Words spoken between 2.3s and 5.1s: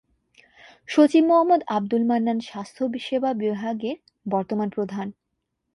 স্বাস্থ্য সেবা বিভাগের বর্তমান প্রধান।